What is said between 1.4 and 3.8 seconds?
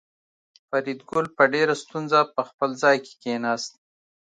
ډېره ستونزه په خپل ځای کې کېناست